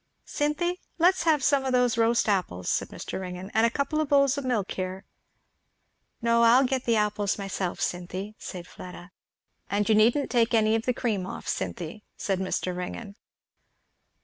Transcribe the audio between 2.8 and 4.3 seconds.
Mr. Ringgan, "and a couple of